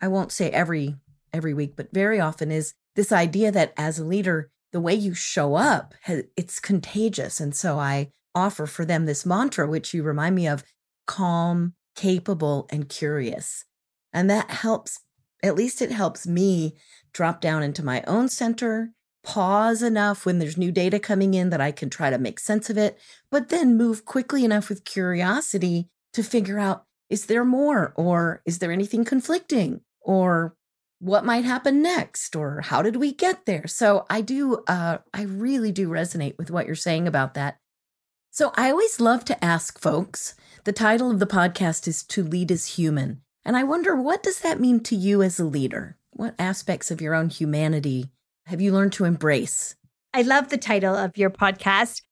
[0.00, 0.96] i won't say every
[1.32, 5.14] every week but very often is this idea that as a leader the way you
[5.14, 5.94] show up
[6.36, 7.40] it's contagious.
[7.40, 10.64] And so i offer for them this mantra, which you remind me of
[11.06, 13.64] calm, capable, and curious.
[14.12, 15.00] And that helps,
[15.44, 16.74] at least it helps me
[17.12, 21.60] drop down into my own center, pause enough when there's new data coming in that
[21.60, 22.98] I can try to make sense of it,
[23.30, 28.58] but then move quickly enough with curiosity to figure out is there more or is
[28.58, 30.56] there anything conflicting or
[30.98, 35.22] what might happen next or how did we get there so i do uh, i
[35.22, 37.58] really do resonate with what you're saying about that
[38.34, 40.34] so I always love to ask folks.
[40.64, 43.20] The title of the podcast is To Lead Is Human.
[43.44, 45.98] And I wonder what does that mean to you as a leader?
[46.10, 48.10] What aspects of your own humanity
[48.46, 49.76] have you learned to embrace?
[50.14, 52.02] I love the title of your podcast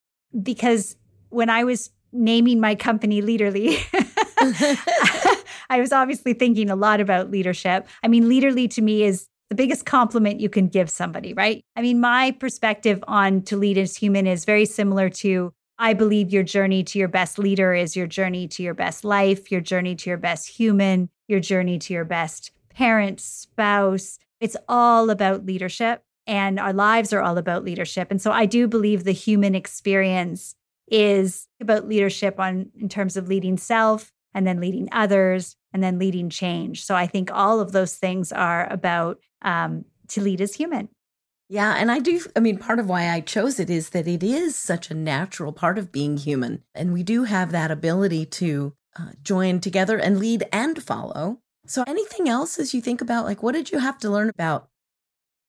[0.42, 0.96] because
[1.30, 3.78] when I was naming my company Leaderley,
[5.70, 7.86] I was obviously thinking a lot about leadership.
[8.02, 11.62] I mean, Leaderley to me is the biggest compliment you can give somebody, right?
[11.76, 16.32] I mean, my perspective on to lead is human is very similar to I believe
[16.32, 19.96] your journey to your best leader is your journey to your best life, your journey
[19.96, 24.20] to your best human, your journey to your best parent, spouse.
[24.38, 28.12] It's all about leadership, and our lives are all about leadership.
[28.12, 30.54] And so I do believe the human experience
[30.86, 35.98] is about leadership on in terms of leading self and then leading others and then
[35.98, 36.84] leading change.
[36.84, 40.90] So I think all of those things are about um, to lead is human.
[41.52, 41.74] Yeah.
[41.74, 44.56] And I do, I mean, part of why I chose it is that it is
[44.56, 46.62] such a natural part of being human.
[46.74, 51.40] And we do have that ability to uh, join together and lead and follow.
[51.66, 54.70] So, anything else as you think about, like, what did you have to learn about?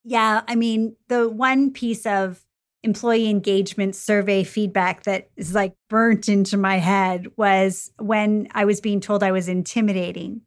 [0.03, 0.41] Yeah.
[0.45, 2.45] I mean, the one piece of
[2.83, 8.81] employee engagement survey feedback that is like burnt into my head was when I was
[8.81, 10.41] being told I was intimidating.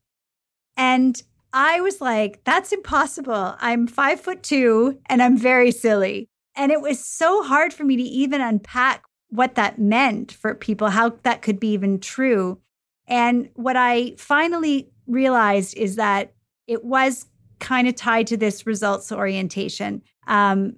[0.77, 3.57] And I was like, that's impossible.
[3.59, 6.29] I'm five foot two and I'm very silly.
[6.55, 10.89] And it was so hard for me to even unpack what that meant for people,
[10.89, 12.61] how that could be even true.
[13.07, 16.35] And what I finally realized is that
[16.67, 17.27] it was
[17.59, 20.03] kind of tied to this results orientation.
[20.27, 20.77] Um,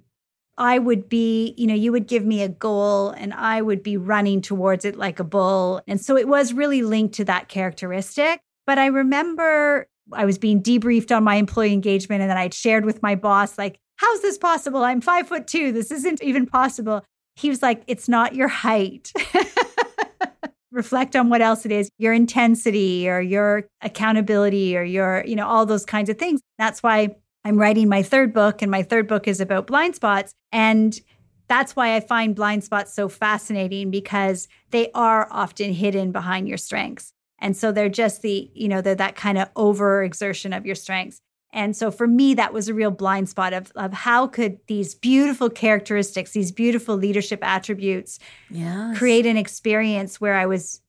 [0.57, 3.95] I would be, you know, you would give me a goal and I would be
[3.95, 5.81] running towards it like a bull.
[5.87, 8.41] And so it was really linked to that characteristic.
[8.67, 12.85] But I remember I was being debriefed on my employee engagement and then I'd shared
[12.85, 14.83] with my boss, like, how's this possible?
[14.83, 15.71] I'm five foot two.
[15.71, 17.03] This isn't even possible.
[17.35, 19.11] He was like, it's not your height.
[20.71, 25.47] Reflect on what else it is, your intensity or your accountability or your, you know,
[25.47, 26.41] all those kinds of things.
[26.57, 30.33] That's why I'm writing my third book, and my third book is about blind spots.
[30.51, 30.99] And
[31.47, 36.57] that's why I find blind spots so fascinating because they are often hidden behind your
[36.57, 37.11] strengths.
[37.41, 41.21] And so they're just the, you know, they're that kind of overexertion of your strengths.
[41.51, 44.93] And so for me, that was a real blind spot of, of how could these
[44.93, 48.19] beautiful characteristics, these beautiful leadership attributes
[48.51, 48.97] yes.
[48.97, 50.81] create an experience where I was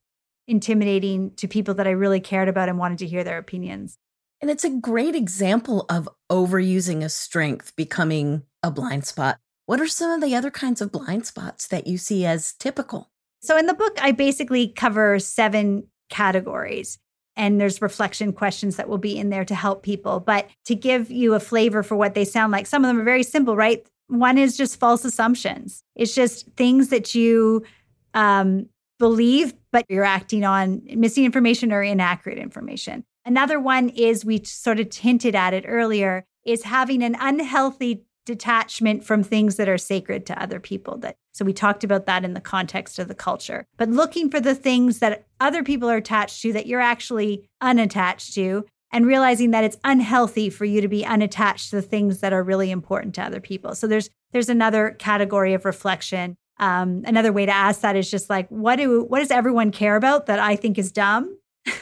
[0.47, 3.97] intimidating to people that I really cared about and wanted to hear their opinions.
[4.41, 9.39] And it's a great example of overusing a strength becoming a blind spot.
[9.67, 13.11] What are some of the other kinds of blind spots that you see as typical?
[13.43, 16.99] So, in the book, I basically cover seven categories.
[17.37, 20.21] And there's reflection questions that will be in there to help people.
[20.21, 23.05] But to give you a flavor for what they sound like, some of them are
[23.05, 23.87] very simple, right?
[24.09, 25.83] One is just false assumptions.
[25.95, 27.65] It's just things that you
[28.13, 28.69] um,
[28.99, 33.05] believe, but you're acting on missing information or inaccurate information.
[33.25, 39.05] Another one is we sort of hinted at it earlier is having an unhealthy detachment
[39.05, 42.35] from things that are sacred to other people that so we talked about that in
[42.35, 43.67] the context of the culture.
[43.77, 48.35] But looking for the things that other people are attached to that you're actually unattached
[48.35, 52.33] to and realizing that it's unhealthy for you to be unattached to the things that
[52.33, 53.75] are really important to other people.
[53.75, 56.37] So there's there's another category of reflection.
[56.59, 59.97] Um, another way to ask that is just like what do what does everyone care
[59.97, 61.39] about that i think is dumb?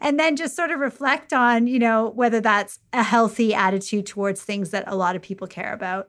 [0.00, 4.42] And then just sort of reflect on, you know, whether that's a healthy attitude towards
[4.42, 6.08] things that a lot of people care about.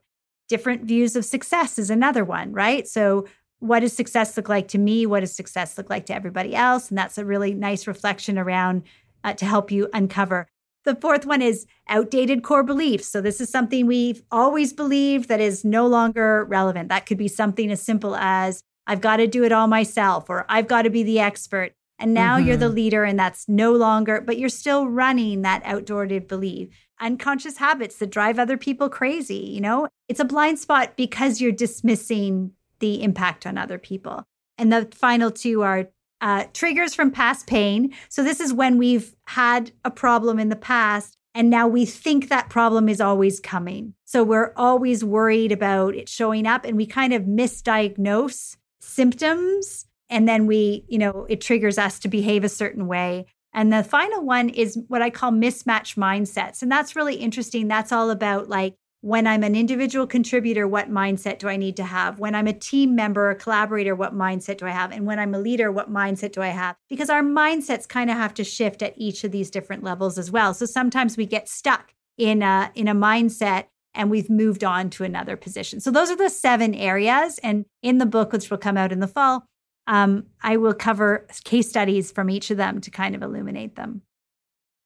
[0.49, 2.87] Different views of success is another one, right?
[2.87, 3.25] So,
[3.59, 5.05] what does success look like to me?
[5.05, 6.89] What does success look like to everybody else?
[6.89, 8.83] And that's a really nice reflection around
[9.23, 10.47] uh, to help you uncover.
[10.85, 13.07] The fourth one is outdated core beliefs.
[13.07, 16.89] So, this is something we've always believed that is no longer relevant.
[16.89, 20.47] That could be something as simple as I've got to do it all myself, or
[20.49, 21.73] I've got to be the expert.
[21.99, 22.47] And now mm-hmm.
[22.47, 22.75] you're the mm-hmm.
[22.75, 26.69] leader, and that's no longer, but you're still running that outdated belief.
[26.99, 29.35] Unconscious habits that drive other people crazy.
[29.35, 34.23] You know, it's a blind spot because you're dismissing the impact on other people.
[34.57, 35.87] And the final two are
[36.21, 37.93] uh, triggers from past pain.
[38.09, 42.27] So, this is when we've had a problem in the past and now we think
[42.27, 43.93] that problem is always coming.
[44.05, 50.27] So, we're always worried about it showing up and we kind of misdiagnose symptoms and
[50.27, 53.27] then we, you know, it triggers us to behave a certain way.
[53.53, 56.61] And the final one is what I call mismatch mindsets.
[56.61, 57.67] And that's really interesting.
[57.67, 61.83] That's all about like when I'm an individual contributor, what mindset do I need to
[61.83, 62.19] have?
[62.19, 64.91] When I'm a team member, a collaborator, what mindset do I have?
[64.91, 66.75] And when I'm a leader, what mindset do I have?
[66.89, 70.29] Because our mindsets kind of have to shift at each of these different levels as
[70.31, 70.53] well.
[70.53, 75.03] So sometimes we get stuck in a in a mindset and we've moved on to
[75.05, 75.79] another position.
[75.79, 77.39] So those are the seven areas.
[77.39, 79.45] And in the book, which will come out in the fall,
[79.89, 84.03] um, I will cover case studies from each of them to kind of illuminate them.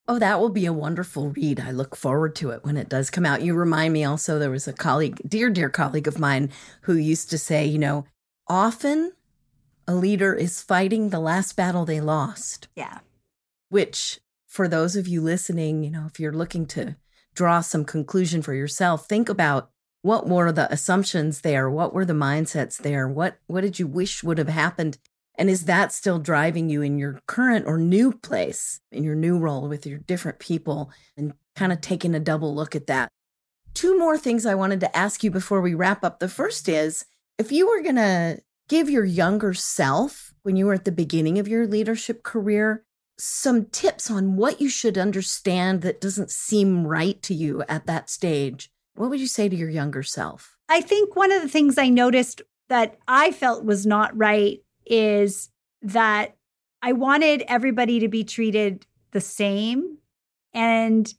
[0.07, 1.59] Oh, that will be a wonderful read.
[1.59, 3.41] I look forward to it when it does come out.
[3.41, 6.51] You remind me also, there was a colleague, dear, dear colleague of mine,
[6.83, 8.05] who used to say, you know,
[8.47, 9.11] often
[9.85, 12.69] a leader is fighting the last battle they lost.
[12.73, 12.99] Yeah.
[13.67, 16.95] Which, for those of you listening, you know, if you're looking to
[17.35, 19.69] draw some conclusion for yourself, think about
[20.03, 21.69] what were the assumptions there?
[21.69, 23.07] What were the mindsets there?
[23.07, 24.97] What what did you wish would have happened?
[25.35, 29.39] And is that still driving you in your current or new place in your new
[29.39, 33.09] role with your different people and kind of taking a double look at that?
[33.73, 36.19] Two more things i wanted to ask you before we wrap up.
[36.19, 37.05] The first is
[37.39, 41.39] if you were going to give your younger self when you were at the beginning
[41.39, 42.83] of your leadership career
[43.17, 48.09] some tips on what you should understand that doesn't seem right to you at that
[48.09, 50.58] stage what would you say to your younger self?
[50.69, 55.49] I think one of the things I noticed that I felt was not right is
[55.82, 56.36] that
[56.82, 59.97] I wanted everybody to be treated the same.
[60.53, 61.12] And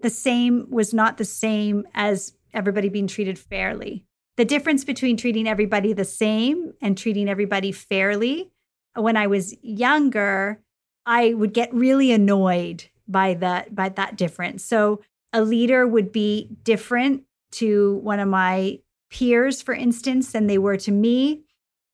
[0.00, 4.04] the same was not the same as everybody being treated fairly.
[4.36, 8.50] The difference between treating everybody the same and treating everybody fairly,
[8.94, 10.60] when I was younger,
[11.06, 14.64] I would get really annoyed by that by that difference.
[14.64, 15.00] So
[15.34, 18.78] a leader would be different to one of my
[19.10, 21.42] peers, for instance, than they were to me.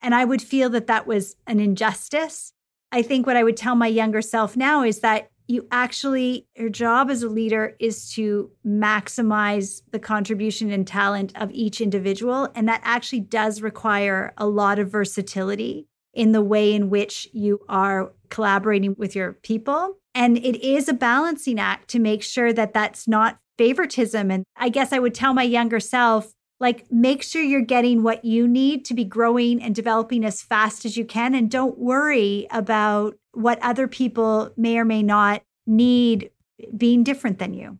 [0.03, 2.53] And I would feel that that was an injustice.
[2.93, 6.69] I think what I would tell my younger self now is that you actually, your
[6.69, 12.49] job as a leader is to maximize the contribution and talent of each individual.
[12.55, 17.61] And that actually does require a lot of versatility in the way in which you
[17.69, 19.97] are collaborating with your people.
[20.15, 24.31] And it is a balancing act to make sure that that's not favoritism.
[24.31, 28.25] And I guess I would tell my younger self, like, make sure you're getting what
[28.25, 31.35] you need to be growing and developing as fast as you can.
[31.35, 36.31] And don't worry about what other people may or may not need
[36.77, 37.79] being different than you.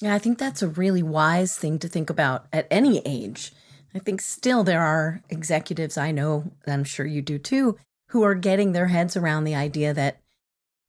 [0.00, 3.52] Yeah, I think that's a really wise thing to think about at any age.
[3.94, 7.76] I think still there are executives I know, I'm sure you do too,
[8.08, 10.20] who are getting their heads around the idea that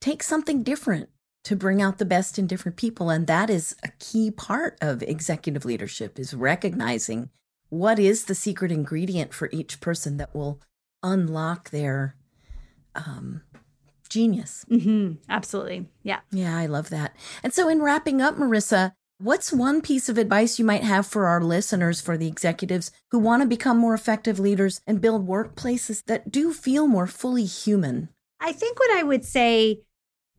[0.01, 1.09] take something different
[1.43, 5.01] to bring out the best in different people and that is a key part of
[5.01, 7.29] executive leadership is recognizing
[7.69, 10.59] what is the secret ingredient for each person that will
[11.01, 12.15] unlock their
[12.95, 13.41] um,
[14.09, 14.65] genius.
[14.69, 15.13] Mm-hmm.
[15.29, 15.87] Absolutely.
[16.03, 16.19] Yeah.
[16.31, 17.15] Yeah, I love that.
[17.43, 21.27] And so, in wrapping up, Marisa, what's one piece of advice you might have for
[21.27, 26.03] our listeners, for the executives who want to become more effective leaders and build workplaces
[26.07, 28.09] that do feel more fully human?
[28.39, 29.81] I think what I would say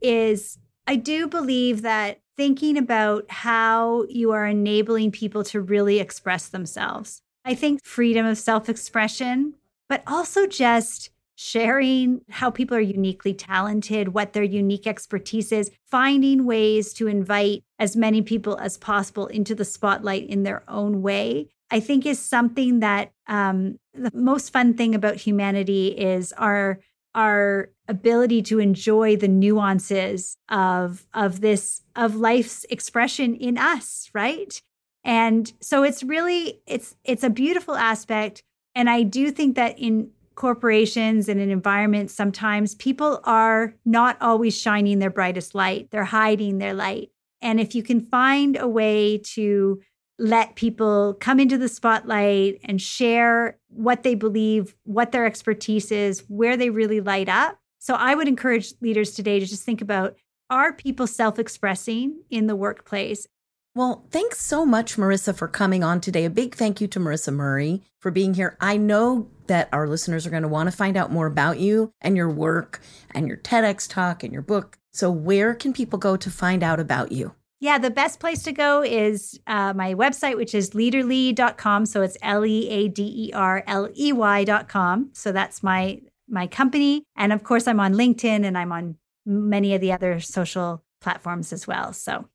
[0.03, 6.48] is I do believe that thinking about how you are enabling people to really express
[6.48, 7.22] themselves.
[7.44, 9.55] I think freedom of self expression,
[9.88, 16.44] but also just sharing how people are uniquely talented, what their unique expertise is, finding
[16.44, 21.48] ways to invite as many people as possible into the spotlight in their own way.
[21.70, 26.80] I think is something that um, the most fun thing about humanity is our
[27.14, 34.61] our ability to enjoy the nuances of of this of life's expression in us right
[35.05, 38.43] and so it's really it's it's a beautiful aspect
[38.74, 44.59] and i do think that in corporations and in environments, sometimes people are not always
[44.59, 45.88] shining their brightest light.
[45.90, 47.11] They're hiding their light.
[47.40, 49.80] And if you can find a way to
[50.18, 56.24] let people come into the spotlight and share what they believe, what their expertise is,
[56.28, 57.59] where they really light up.
[57.83, 60.16] So I would encourage leaders today to just think about
[60.49, 63.26] are people self expressing in the workplace?
[63.74, 66.24] Well, thanks so much, Marisa, for coming on today.
[66.24, 68.57] A big thank you to Marisa Murray for being here.
[68.61, 71.93] I know that our listeners are going to want to find out more about you
[72.01, 72.80] and your work
[73.11, 74.78] and your TEDx talk and your book.
[74.93, 77.35] So, where can people go to find out about you?
[77.59, 81.87] Yeah, the best place to go is uh, my website, which is leaderley.com.
[81.87, 85.11] So it's L E A D E R L E Y.com.
[85.14, 86.01] So that's my
[86.33, 87.05] my company.
[87.16, 91.53] And of course, I'm on LinkedIn and I'm on many of the other social platforms
[91.53, 91.93] as well.
[91.93, 92.26] So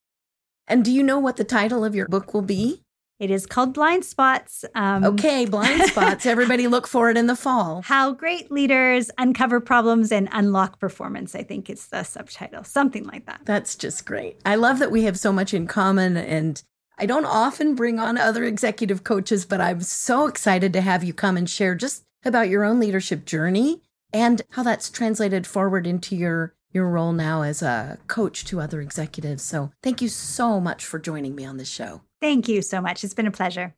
[0.68, 2.84] and do you know what the title of your book will be?
[3.20, 4.64] It is called Blind Spots.
[4.76, 6.26] Um, okay, Blind Spots.
[6.26, 7.82] Everybody look for it in the fall.
[7.82, 11.34] How great leaders uncover problems and unlock performance.
[11.34, 13.41] I think it's the subtitle, something like that.
[13.45, 14.39] That's just great.
[14.45, 16.16] I love that we have so much in common.
[16.16, 16.62] And
[17.00, 21.14] I don't often bring on other executive coaches, but I'm so excited to have you
[21.14, 23.82] come and share just about your own leadership journey
[24.14, 28.82] and how that's translated forward into your your role now as a coach to other
[28.82, 29.41] executives.
[29.41, 32.01] So thank you so much for joining me on this show.
[32.22, 33.03] Thank you so much.
[33.03, 33.74] It's been a pleasure.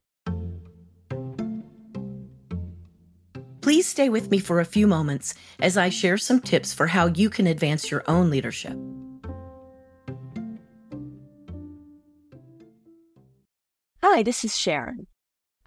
[3.61, 7.07] Please stay with me for a few moments as I share some tips for how
[7.07, 8.75] you can advance your own leadership.
[14.01, 15.07] Hi, this is Sharon.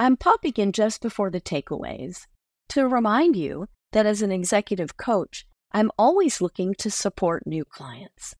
[0.01, 2.27] I'm popping in just before the takeaways
[2.71, 8.35] to remind you that as an executive coach, I'm always looking to support new clients.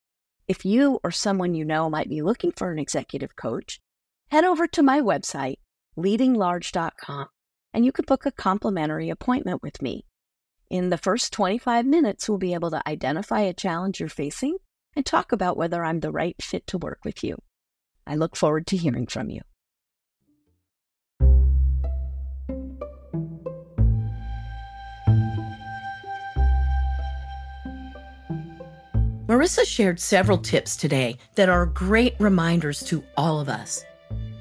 [0.49, 3.81] If you or someone you know might be looking for an executive coach,
[4.31, 5.57] head over to my website,
[5.97, 7.27] leadinglarge.com,
[7.73, 10.05] and you can book a complimentary appointment with me.
[10.69, 14.57] In the first 25 minutes, we'll be able to identify a challenge you're facing
[14.97, 17.37] and talk about whether I'm the right fit to work with you.
[18.07, 19.43] I look forward to hearing from you.
[29.33, 33.83] Marisa shared several tips today that are great reminders to all of us,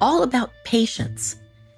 [0.02, 1.36] all about patience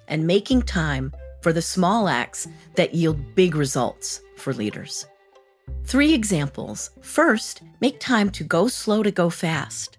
[0.09, 2.45] and making time for the small acts
[2.75, 5.07] that yield big results for leaders.
[5.85, 6.89] Three examples.
[6.99, 9.97] First, make time to go slow to go fast.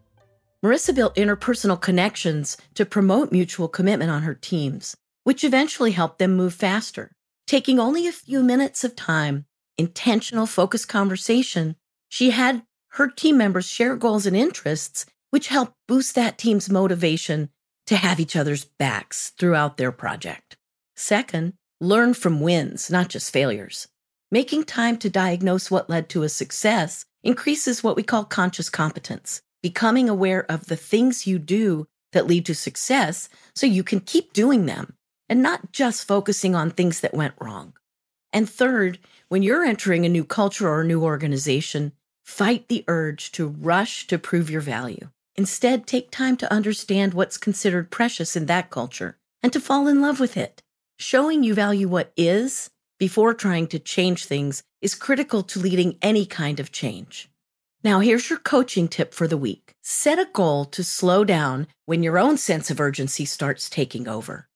[0.62, 4.94] Marisa built interpersonal connections to promote mutual commitment on her teams,
[5.24, 7.12] which eventually helped them move faster.
[7.46, 9.46] Taking only a few minutes of time,
[9.78, 11.76] intentional focused conversation,
[12.10, 12.62] she had
[12.97, 17.51] her team members share goals and interests, which help boost that team's motivation
[17.86, 20.57] to have each other's backs throughout their project.
[20.97, 23.86] Second, learn from wins, not just failures.
[24.30, 29.42] Making time to diagnose what led to a success increases what we call conscious competence,
[29.62, 34.32] becoming aware of the things you do that lead to success so you can keep
[34.32, 34.94] doing them
[35.28, 37.74] and not just focusing on things that went wrong.
[38.32, 41.92] And third, when you're entering a new culture or a new organization,
[42.26, 45.08] fight the urge to rush to prove your value.
[45.36, 50.02] Instead, take time to understand what's considered precious in that culture and to fall in
[50.02, 50.60] love with it.
[50.98, 52.68] Showing you value what is
[52.98, 57.30] before trying to change things is critical to leading any kind of change.
[57.84, 62.02] Now, here's your coaching tip for the week set a goal to slow down when
[62.02, 64.48] your own sense of urgency starts taking over.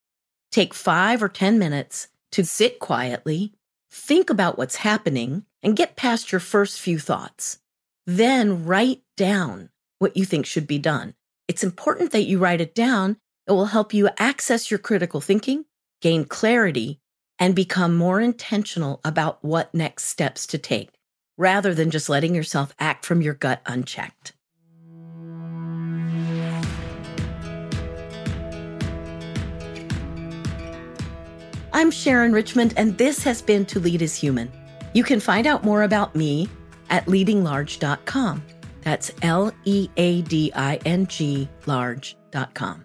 [0.50, 3.52] Take five or 10 minutes to sit quietly,
[3.90, 7.58] think about what's happening, and get past your first few thoughts.
[8.06, 11.14] Then write down what you think should be done.
[11.48, 13.16] It's important that you write it down.
[13.46, 15.64] It will help you access your critical thinking,
[16.00, 17.00] gain clarity,
[17.38, 20.90] and become more intentional about what next steps to take,
[21.36, 24.34] rather than just letting yourself act from your gut unchecked.
[31.72, 34.50] I'm Sharon Richmond, and this has been To Lead is Human.
[34.92, 36.48] You can find out more about me
[36.88, 38.42] at leadinglarge.com.
[38.82, 42.84] That's L E A D I N G large.com.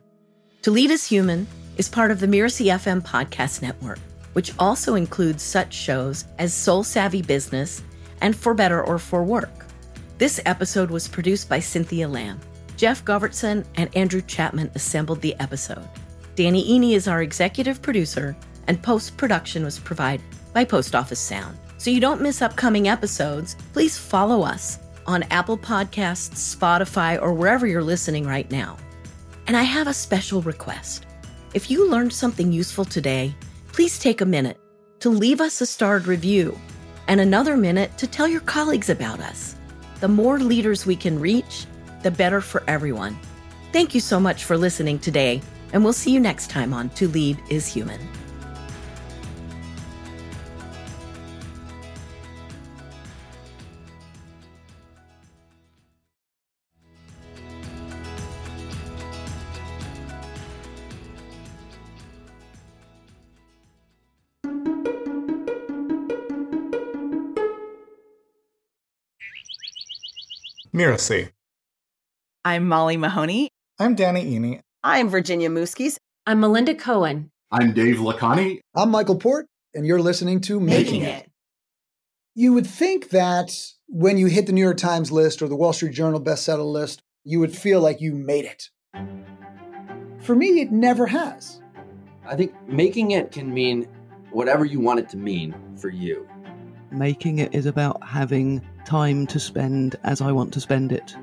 [0.62, 1.48] To Lead Is Human
[1.78, 4.00] is part of the Mirasee FM podcast network,
[4.34, 7.82] which also includes such shows as Soul Savvy Business
[8.22, 9.66] and For Better or For Work.
[10.18, 12.40] This episode was produced by Cynthia Lamb.
[12.78, 15.88] Jeff Govertson and Andrew Chapman assembled the episode.
[16.36, 18.36] Danny Iny is our executive producer,
[18.68, 21.58] and post production was provided by Post Office Sound.
[21.86, 27.68] So you don't miss upcoming episodes, please follow us on Apple Podcasts, Spotify, or wherever
[27.68, 28.76] you're listening right now.
[29.46, 31.06] And I have a special request.
[31.54, 33.36] If you learned something useful today,
[33.72, 34.58] please take a minute
[35.02, 36.60] to leave us a starred review
[37.08, 39.56] and another minute to tell your colleagues about us.
[40.00, 41.68] The more leaders we can reach,
[42.02, 43.16] the better for everyone.
[43.74, 45.40] Thank you so much for listening today,
[45.72, 48.00] and we'll see you next time on To Lead is Human.
[70.76, 71.30] Mirasee.
[72.44, 73.48] I'm Molly Mahoney.
[73.80, 74.60] I'm Danny Iny.
[74.84, 75.96] I'm Virginia Muskies.
[76.28, 77.32] I'm Melinda Cohen.
[77.50, 78.60] I'm Dave Lacani.
[78.76, 81.24] I'm Michael Port, and you're listening to Making, Making it.
[81.24, 81.32] it.
[82.36, 83.58] You would think that
[83.88, 87.02] when you hit the New York Times list or the Wall Street Journal bestseller list,
[87.24, 88.70] you would feel like you made it.
[90.20, 91.62] For me, it never has.
[92.28, 93.88] I think making it can mean
[94.32, 96.28] whatever you want it to mean for you.
[96.92, 101.16] Making it is about having time to spend as I want to spend it.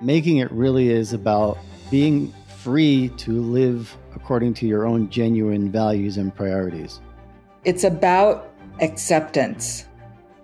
[0.00, 1.58] Making it really is about
[1.90, 7.00] being free to live according to your own genuine values and priorities.
[7.64, 9.86] It's about acceptance.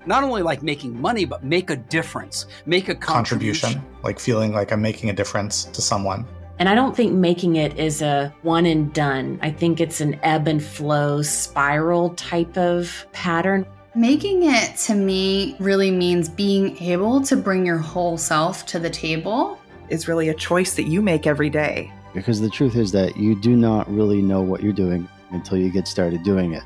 [0.06, 3.74] Not only like making money, but make a difference, make a contribution.
[3.74, 4.02] contribution.
[4.02, 6.26] Like feeling like I'm making a difference to someone.
[6.58, 9.38] And I don't think making it is a one and done.
[9.42, 13.64] I think it's an ebb and flow spiral type of pattern.
[13.98, 18.88] Making it to me really means being able to bring your whole self to the
[18.88, 19.58] table.
[19.88, 21.92] It's really a choice that you make every day.
[22.14, 25.68] Because the truth is that you do not really know what you're doing until you
[25.72, 26.62] get started doing it.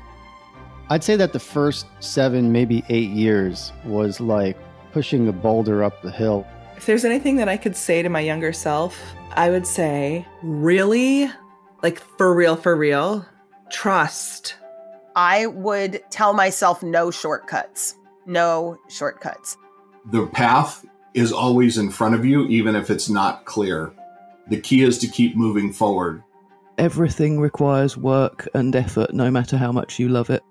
[0.91, 4.55] I'd say that the first seven, maybe eight years was like
[4.91, 6.45] pushing a boulder up the hill.
[6.77, 8.95] If there's anything that I could say to my younger self,
[9.31, 11.31] I would say, really,
[11.81, 13.25] like for real, for real,
[13.71, 14.57] trust
[15.15, 17.95] I would tell myself no shortcuts.
[18.25, 19.57] No shortcuts.
[20.11, 23.93] The path is always in front of you, even if it's not clear.
[24.47, 26.23] The key is to keep moving forward.
[26.77, 30.41] Everything requires work and effort, no matter how much you love it.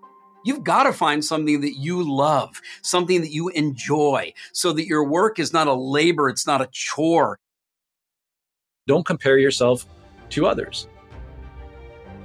[0.44, 5.04] You've got to find something that you love, something that you enjoy, so that your
[5.04, 7.38] work is not a labor, it's not a chore.
[8.86, 9.86] Don't compare yourself
[10.30, 10.88] to others.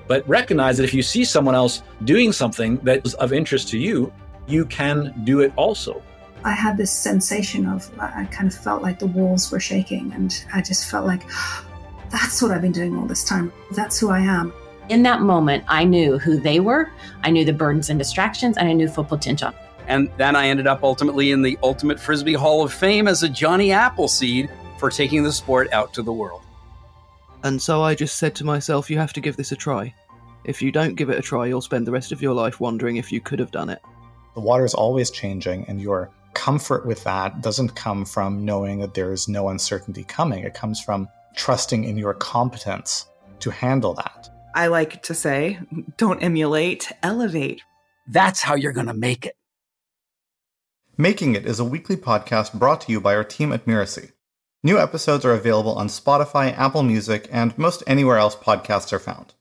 [0.08, 3.78] But recognize that if you see someone else doing something that is of interest to
[3.78, 4.12] you,
[4.48, 6.02] you can do it also.
[6.44, 10.44] I had this sensation of, I kind of felt like the walls were shaking, and
[10.54, 11.24] I just felt like,
[12.10, 13.52] that's what I've been doing all this time.
[13.72, 14.54] That's who I am.
[14.90, 16.90] In that moment, I knew who they were,
[17.24, 19.54] I knew the burdens and distractions, and I knew full potential.
[19.88, 23.30] And then I ended up ultimately in the Ultimate Frisbee Hall of Fame as a
[23.30, 26.42] Johnny Appleseed for taking the sport out to the world.
[27.44, 29.94] And so I just said to myself, you have to give this a try.
[30.44, 32.98] If you don't give it a try, you'll spend the rest of your life wondering
[32.98, 33.82] if you could have done it.
[34.34, 38.94] The water is always changing, and your comfort with that doesn't come from knowing that
[38.94, 40.44] there is no uncertainty coming.
[40.44, 43.08] It comes from trusting in your competence
[43.40, 44.30] to handle that.
[44.56, 45.60] I like to say,
[45.98, 47.62] don't emulate, elevate.
[48.08, 49.36] That's how you're going to make it.
[50.98, 54.12] Making It is a weekly podcast brought to you by our team at Mirasee.
[54.64, 59.36] New episodes are available on Spotify, Apple Music, and most anywhere else podcasts are found.